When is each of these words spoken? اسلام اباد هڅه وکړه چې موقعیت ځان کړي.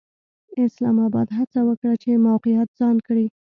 اسلام 0.65 0.97
اباد 1.07 1.27
هڅه 1.37 1.59
وکړه 1.69 1.93
چې 2.03 2.09
موقعیت 2.27 2.69
ځان 2.79 2.95
کړي. 3.07 3.25